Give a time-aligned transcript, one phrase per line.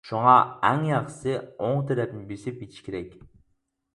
[0.09, 0.31] شۇڭا
[0.67, 1.35] ئەڭ ياخشىسى
[1.67, 3.13] ئوڭ تەرەپنى بېسىپ يېتىش كېرەك.